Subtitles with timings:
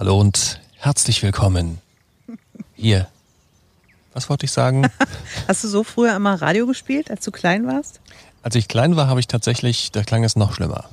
[0.00, 1.76] Hallo und herzlich willkommen.
[2.74, 3.08] Hier.
[4.14, 4.86] Was wollte ich sagen?
[5.46, 8.00] Hast du so früher immer Radio gespielt, als du klein warst?
[8.42, 10.86] Als ich klein war, habe ich tatsächlich, da klang es noch schlimmer.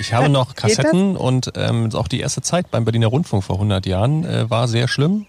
[0.00, 3.86] Ich habe noch Kassetten und ähm, auch die erste Zeit beim Berliner Rundfunk vor 100
[3.86, 5.26] Jahren äh, war sehr schlimm.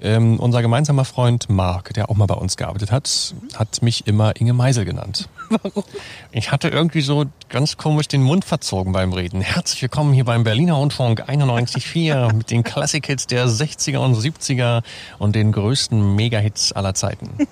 [0.00, 4.40] Ähm, unser gemeinsamer Freund Marc, der auch mal bei uns gearbeitet hat, hat mich immer
[4.40, 5.28] Inge Meisel genannt.
[5.60, 5.84] Warum?
[6.30, 9.42] Ich hatte irgendwie so ganz komisch den Mund verzogen beim Reden.
[9.42, 14.82] Herzlich willkommen hier beim Berliner Rundfunk 91.4 mit den Klassikhits der 60er und 70er
[15.18, 17.46] und den größten Megahits aller Zeiten.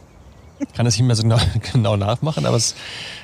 [0.60, 1.38] Ich kann es nicht mehr so genau,
[1.72, 2.74] genau nachmachen, aber es,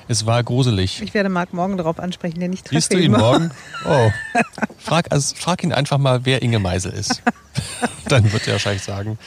[0.08, 1.02] es war gruselig.
[1.02, 2.80] Ich werde Marc morgen darauf ansprechen, der nicht treffe.
[2.80, 3.50] Siehst du ihn morgen?
[3.86, 4.10] Oh.
[4.78, 7.22] Frag, also, frag ihn einfach mal, wer Inge Meisel ist.
[8.08, 9.18] Dann wird er wahrscheinlich sagen,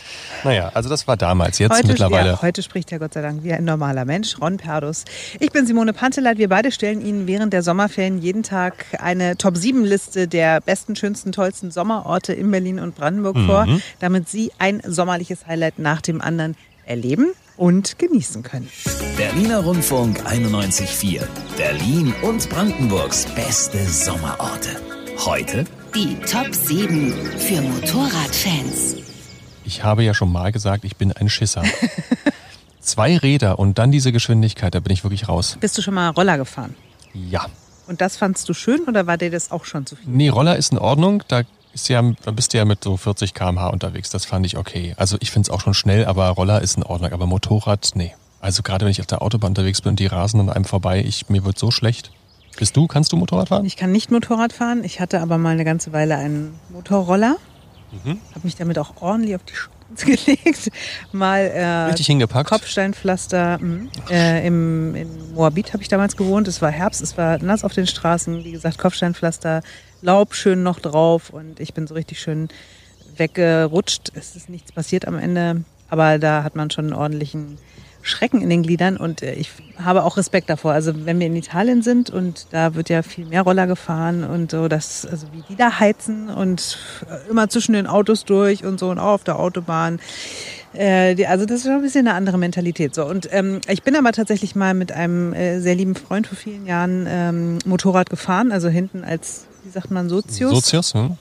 [0.43, 2.29] naja, also das war damals, jetzt heute, mittlerweile.
[2.29, 5.03] Ja, heute spricht er Gott sei Dank wie ein normaler Mensch, Ron Perdus.
[5.39, 6.37] Ich bin Simone Panteleit.
[6.37, 11.71] Wir beide stellen Ihnen während der Sommerferien jeden Tag eine Top-7-Liste der besten, schönsten, tollsten
[11.71, 13.45] Sommerorte in Berlin und Brandenburg mhm.
[13.47, 13.67] vor,
[13.99, 18.69] damit Sie ein sommerliches Highlight nach dem anderen erleben und genießen können.
[19.17, 21.21] Berliner Rundfunk 91.4.
[21.57, 24.69] Berlin und Brandenburgs beste Sommerorte.
[25.25, 28.95] Heute die Top 7 für Motorradfans.
[29.65, 31.63] Ich habe ja schon mal gesagt, ich bin ein Schisser.
[32.79, 35.57] Zwei Räder und dann diese Geschwindigkeit, da bin ich wirklich raus.
[35.59, 36.75] Bist du schon mal Roller gefahren?
[37.13, 37.45] Ja.
[37.87, 40.09] Und das fandst du schön oder war dir das auch schon zu viel?
[40.09, 41.23] Nee, Roller ist in Ordnung.
[41.27, 41.43] Da
[41.87, 44.09] ja, da bist du ja mit so 40 km/h unterwegs.
[44.09, 44.93] Das fand ich okay.
[44.97, 47.11] Also ich finde es auch schon schnell, aber Roller ist in Ordnung.
[47.13, 48.13] Aber Motorrad, nee.
[48.41, 51.03] Also gerade wenn ich auf der Autobahn unterwegs bin und die rasen an einem vorbei,
[51.05, 52.11] ich, mir wird so schlecht.
[52.57, 53.65] Bist du, kannst du Motorrad fahren?
[53.65, 54.83] Ich kann nicht Motorrad fahren.
[54.83, 57.37] Ich hatte aber mal eine ganze Weile einen Motorroller.
[57.91, 58.19] Mhm.
[58.31, 60.69] Habe mich damit auch ordentlich auf die Schnauze gelegt.
[61.11, 62.49] Mal äh, Richtig hingepackt.
[62.49, 63.59] Kopfsteinpflaster.
[63.59, 63.89] Mh.
[64.09, 66.47] Äh, im, in Moabit habe ich damals gewohnt.
[66.47, 68.43] Es war Herbst, es war nass auf den Straßen.
[68.43, 69.61] Wie gesagt, Kopfsteinpflaster,
[70.01, 72.47] Laub schön noch drauf und ich bin so richtig schön
[73.17, 74.11] weggerutscht.
[74.15, 77.57] Es ist nichts passiert am Ende, aber da hat man schon einen ordentlichen
[78.01, 80.71] Schrecken in den Gliedern und äh, ich habe auch Respekt davor.
[80.71, 84.51] Also wenn wir in Italien sind und da wird ja viel mehr Roller gefahren und
[84.51, 86.77] so, dass, also wie die da heizen und
[87.09, 89.99] äh, immer zwischen den Autos durch und so und auch auf der Autobahn.
[90.73, 92.95] Äh, also das ist schon ein bisschen eine andere Mentalität.
[92.95, 93.05] So.
[93.05, 96.65] Und ähm, ich bin aber tatsächlich mal mit einem äh, sehr lieben Freund vor vielen
[96.65, 100.51] Jahren ähm, Motorrad gefahren, also hinten als, wie sagt man, Sozius.
[100.51, 101.17] Sozius, hm?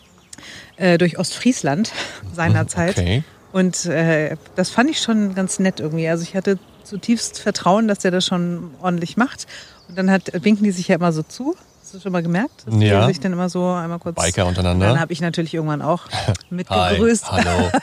[0.76, 1.92] Äh, durch Ostfriesland
[2.32, 2.98] seinerzeit.
[2.98, 3.24] Okay.
[3.52, 6.08] Und äh, das fand ich schon ganz nett irgendwie.
[6.08, 6.58] Also ich hatte
[6.88, 9.46] zutiefst Vertrauen, dass der das schon ordentlich macht.
[9.88, 11.56] Und dann hat, winken die sich ja immer so zu.
[11.82, 12.64] Hast du schon mal gemerkt?
[12.66, 13.00] Dass ja.
[13.06, 14.16] Die sich dann immer so einmal kurz.
[14.16, 14.88] Biker untereinander.
[14.88, 16.02] dann habe ich natürlich irgendwann auch
[16.50, 17.30] mitgegrüßt.
[17.30, 17.70] Hi, hallo.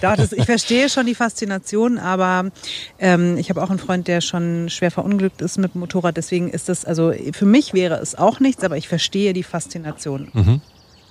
[0.00, 2.50] Das, ich verstehe schon die Faszination, aber
[2.98, 6.16] ähm, ich habe auch einen Freund, der schon schwer verunglückt ist mit dem Motorrad.
[6.18, 10.28] Deswegen ist das, also für mich wäre es auch nichts, aber ich verstehe die Faszination.
[10.34, 10.60] Mhm.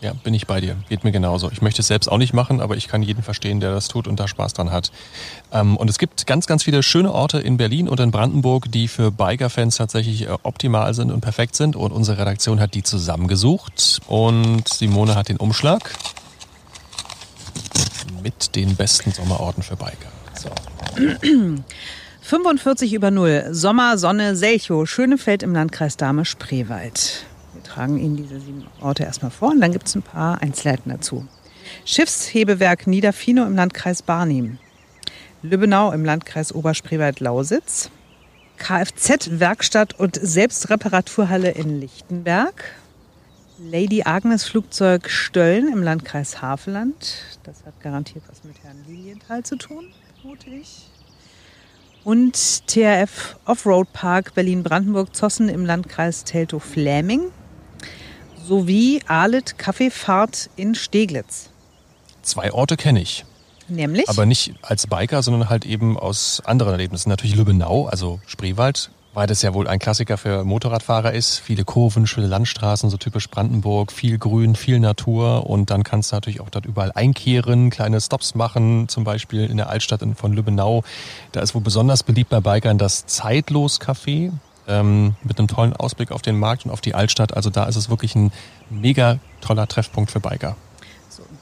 [0.04, 0.76] Ja, bin ich bei dir.
[0.90, 1.50] Geht mir genauso.
[1.50, 4.06] Ich möchte es selbst auch nicht machen, aber ich kann jeden verstehen, der das tut
[4.06, 4.92] und da Spaß dran hat.
[5.54, 8.90] Ähm, und es gibt ganz, ganz viele schöne Orte in Berlin und in Brandenburg, die
[8.90, 11.78] für Biker-Fans tatsächlich äh, optimal sind und perfekt sind.
[11.78, 14.02] Und unsere Redaktion hat die zusammengesucht.
[14.08, 15.90] Und Simone hat den Umschlag
[18.22, 20.12] mit den besten Sommerorten für Biker.
[20.36, 20.50] So.
[22.24, 23.48] 45 über 0.
[23.52, 27.26] Sommer, Sonne, Selchow, Schönefeld im Landkreis Dahme-Spreewald
[27.74, 31.26] tragen Ihnen diese sieben Orte erstmal vor und dann gibt es ein paar Einzelheiten dazu.
[31.86, 34.60] Schiffshebewerk Niederfino im Landkreis Barnim.
[35.42, 37.90] Lübbenau im Landkreis Oberspreewald-Lausitz.
[38.58, 42.64] Kfz-Werkstatt und Selbstreparaturhalle in Lichtenberg.
[43.60, 47.38] Lady Agnes Flugzeug Stöllen im Landkreis Havelland.
[47.44, 49.92] Das hat garantiert was mit Herrn Lilienthal zu tun,
[50.22, 50.90] vermute ich.
[52.04, 57.32] Und TRF Offroad Park Berlin-Brandenburg Zossen im Landkreis Teltow-Fläming
[58.48, 61.50] sowie Alet Kaffeefahrt in Steglitz.
[62.22, 63.26] Zwei Orte kenne ich.
[63.68, 64.10] Nämlich?
[64.10, 67.10] Aber nicht als Biker, sondern halt eben aus anderen Erlebnissen.
[67.10, 71.40] Natürlich Lübbenau, also Spreewald, weil das ja wohl ein Klassiker für Motorradfahrer ist.
[71.40, 76.18] Viele Kurven, schöne Landstraßen, so typisch Brandenburg, viel Grün, viel Natur und dann kannst du
[76.18, 80.84] natürlich auch dort überall einkehren, kleine Stops machen, zum Beispiel in der Altstadt von Lübbenau.
[81.32, 84.32] Da ist wohl besonders beliebt bei Bikern das Zeitlos-Café
[84.68, 87.36] ähm, mit einem tollen Ausblick auf den Markt und auf die Altstadt.
[87.36, 88.32] Also da ist es wirklich ein
[88.70, 90.56] mega toller Treffpunkt für Biker.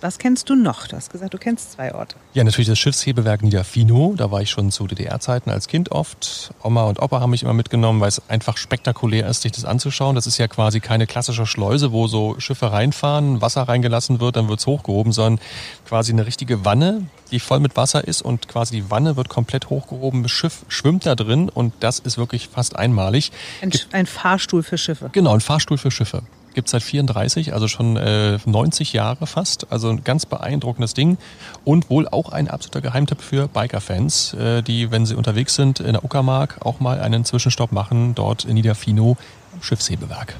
[0.01, 0.87] Was kennst du noch?
[0.87, 2.15] Du hast gesagt, du kennst zwei Orte.
[2.33, 4.13] Ja, natürlich das Schiffshebewerk Niederfino.
[4.17, 6.51] Da war ich schon zu DDR-Zeiten als Kind oft.
[6.63, 10.15] Oma und Opa haben mich immer mitgenommen, weil es einfach spektakulär ist, sich das anzuschauen.
[10.15, 14.47] Das ist ja quasi keine klassische Schleuse, wo so Schiffe reinfahren, Wasser reingelassen wird, dann
[14.49, 15.39] wird es hochgehoben, sondern
[15.87, 19.69] quasi eine richtige Wanne, die voll mit Wasser ist und quasi die Wanne wird komplett
[19.69, 20.23] hochgehoben.
[20.23, 23.31] Das Schiff schwimmt da drin und das ist wirklich fast einmalig.
[23.61, 25.09] Ein, ein Fahrstuhl für Schiffe.
[25.11, 26.23] Genau, ein Fahrstuhl für Schiffe.
[26.53, 29.71] Gibt es seit 34, also schon äh, 90 Jahre fast.
[29.71, 31.17] Also ein ganz beeindruckendes Ding.
[31.63, 35.93] Und wohl auch ein absoluter Geheimtipp für Biker-Fans, äh, die, wenn sie unterwegs sind in
[35.93, 39.17] der Uckermark, auch mal einen Zwischenstopp machen, dort in Niederfino
[39.53, 40.35] am Schiffshebewerk.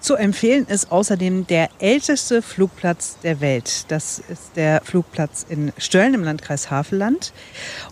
[0.00, 3.84] Zu empfehlen ist außerdem der älteste Flugplatz der Welt.
[3.88, 7.32] Das ist der Flugplatz in Stöllen im Landkreis Havelland.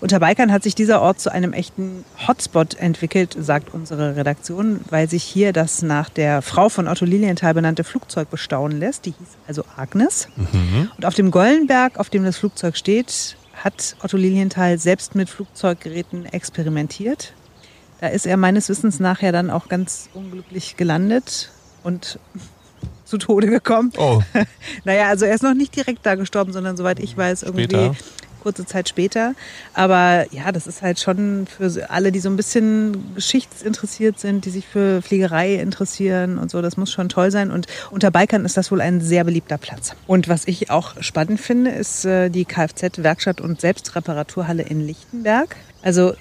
[0.00, 5.10] Unter Bikern hat sich dieser Ort zu einem echten Hotspot entwickelt, sagt unsere Redaktion, weil
[5.10, 9.04] sich hier das nach der Frau von Otto Lilienthal benannte Flugzeug bestaunen lässt.
[9.04, 10.28] Die hieß also Agnes.
[10.36, 10.90] Mhm.
[10.96, 16.26] Und auf dem Gollenberg, auf dem das Flugzeug steht, hat Otto Lilienthal selbst mit Flugzeuggeräten
[16.26, 17.32] experimentiert.
[18.00, 21.50] Da ist er meines Wissens nachher dann auch ganz unglücklich gelandet
[21.86, 22.18] und
[23.04, 23.92] zu Tode gekommen.
[23.96, 24.20] Oh.
[24.84, 27.94] naja, also er ist noch nicht direkt da gestorben, sondern soweit ich weiß, irgendwie Später.
[28.42, 29.34] kurze Zeit später.
[29.74, 34.50] Aber ja, das ist halt schon für alle, die so ein bisschen geschichtsinteressiert sind, die
[34.50, 37.52] sich für Fliegerei interessieren und so, das muss schon toll sein.
[37.52, 39.94] Und unter Bikern ist das wohl ein sehr beliebter Platz.
[40.08, 45.54] Und was ich auch spannend finde, ist äh, die Kfz-Werkstatt und Selbstreparaturhalle in Lichtenberg.
[45.86, 46.14] Also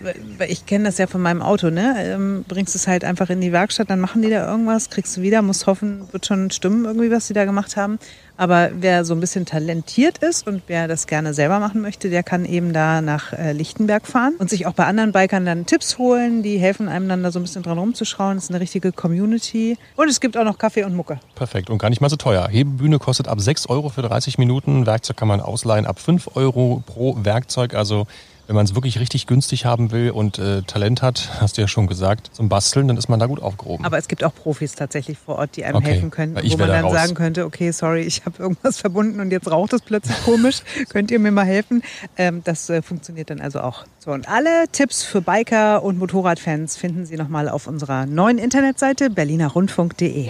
[0.48, 1.96] ich kenne das ja von meinem Auto, ne?
[1.98, 5.24] Ähm, bringst es halt einfach in die Werkstatt, dann machen die da irgendwas, kriegst du
[5.24, 7.98] wieder, musst hoffen, wird schon stimmen irgendwie, was die da gemacht haben.
[8.38, 12.22] Aber wer so ein bisschen talentiert ist und wer das gerne selber machen möchte, der
[12.22, 15.98] kann eben da nach äh, Lichtenberg fahren und sich auch bei anderen Bikern dann Tipps
[15.98, 16.44] holen.
[16.44, 18.38] Die helfen einem dann da so ein bisschen dran rumzuschrauen.
[18.38, 19.80] Das ist eine richtige Community.
[19.96, 21.20] Und es gibt auch noch Kaffee und Mucke.
[21.34, 22.48] Perfekt und gar nicht mal so teuer.
[22.48, 24.86] Hebebühne kostet ab 6 Euro für 30 Minuten.
[24.86, 27.74] Werkzeug kann man ausleihen ab 5 Euro pro Werkzeug.
[27.74, 28.06] Also
[28.48, 31.68] wenn man es wirklich richtig günstig haben will und äh, Talent hat, hast du ja
[31.68, 33.86] schon gesagt, zum Basteln, dann ist man da gut aufgehoben.
[33.86, 35.94] Aber es gibt auch Profis tatsächlich vor Ort, die einem okay.
[35.94, 36.94] helfen können, wo man dann raus.
[36.94, 41.12] sagen könnte, okay, sorry, ich habe irgendwas verbunden und jetzt raucht es plötzlich komisch, könnt
[41.12, 41.82] ihr mir mal helfen?
[42.18, 43.86] Ähm, das äh, funktioniert dann also auch.
[44.00, 49.10] So, und alle Tipps für Biker und Motorradfans finden Sie nochmal auf unserer neuen Internetseite
[49.10, 50.30] berlinerrundfunk.de.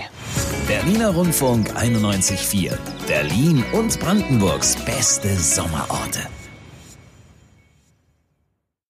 [0.68, 2.74] Berliner Rundfunk 91.4.
[3.08, 6.22] Berlin und Brandenburgs beste Sommerorte.